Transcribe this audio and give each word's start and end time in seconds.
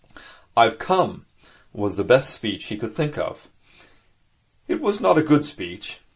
'I've 0.57 0.79
come,' 0.79 1.27
was 1.73 1.95
the 1.95 2.03
best 2.03 2.33
speech 2.33 2.65
he 2.65 2.75
could 2.75 2.91
think 2.91 3.19
of. 3.19 3.51
It 4.67 4.81
was 4.81 4.99
not 4.99 5.19
a 5.19 5.21
good 5.21 5.45
speech. 5.45 5.99